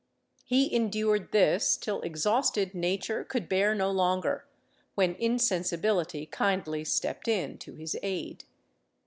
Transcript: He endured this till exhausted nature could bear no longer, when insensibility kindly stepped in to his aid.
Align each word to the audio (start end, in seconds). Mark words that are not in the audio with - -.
He 0.45 0.73
endured 0.73 1.31
this 1.31 1.77
till 1.77 2.01
exhausted 2.01 2.73
nature 2.73 3.23
could 3.23 3.47
bear 3.47 3.75
no 3.75 3.91
longer, 3.91 4.47
when 4.95 5.13
insensibility 5.13 6.25
kindly 6.25 6.83
stepped 6.83 7.27
in 7.27 7.59
to 7.59 7.75
his 7.75 7.95
aid. 8.01 8.45